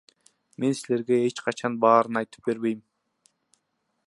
Мен 0.63 0.73
силерге 0.79 1.17
эч 1.27 1.37
качан 1.49 1.73
баарын 1.85 2.19
айтып 2.23 2.41
бербейм. 2.51 2.81